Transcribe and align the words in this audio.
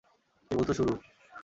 কেবল 0.51 0.63
তো 0.63 0.73
শুরু। 0.73 0.93